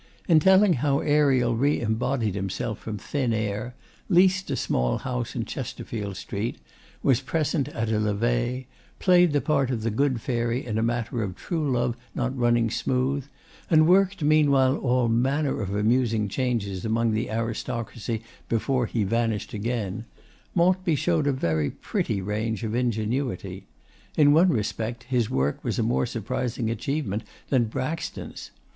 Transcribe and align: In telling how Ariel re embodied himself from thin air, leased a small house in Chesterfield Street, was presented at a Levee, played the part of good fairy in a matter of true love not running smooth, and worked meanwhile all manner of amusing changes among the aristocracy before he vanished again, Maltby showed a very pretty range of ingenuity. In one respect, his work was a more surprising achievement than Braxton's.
In 0.27 0.39
telling 0.39 0.73
how 0.73 1.01
Ariel 1.01 1.55
re 1.55 1.79
embodied 1.79 2.33
himself 2.33 2.79
from 2.79 2.97
thin 2.97 3.31
air, 3.33 3.75
leased 4.09 4.49
a 4.49 4.55
small 4.55 4.97
house 4.97 5.35
in 5.35 5.45
Chesterfield 5.45 6.17
Street, 6.17 6.57
was 7.03 7.21
presented 7.21 7.75
at 7.75 7.89
a 7.91 7.99
Levee, 7.99 8.65
played 8.97 9.31
the 9.31 9.41
part 9.41 9.69
of 9.69 9.95
good 9.95 10.19
fairy 10.19 10.65
in 10.65 10.79
a 10.79 10.81
matter 10.81 11.21
of 11.21 11.35
true 11.35 11.71
love 11.71 11.95
not 12.15 12.35
running 12.35 12.71
smooth, 12.71 13.25
and 13.69 13.85
worked 13.85 14.23
meanwhile 14.23 14.75
all 14.77 15.07
manner 15.07 15.61
of 15.61 15.75
amusing 15.75 16.27
changes 16.27 16.83
among 16.83 17.11
the 17.11 17.29
aristocracy 17.29 18.23
before 18.49 18.87
he 18.87 19.03
vanished 19.03 19.53
again, 19.53 20.05
Maltby 20.55 20.95
showed 20.95 21.27
a 21.27 21.31
very 21.31 21.69
pretty 21.69 22.19
range 22.23 22.63
of 22.63 22.73
ingenuity. 22.73 23.67
In 24.17 24.33
one 24.33 24.49
respect, 24.49 25.03
his 25.03 25.29
work 25.29 25.63
was 25.63 25.77
a 25.77 25.83
more 25.83 26.07
surprising 26.07 26.71
achievement 26.71 27.21
than 27.49 27.65
Braxton's. 27.65 28.49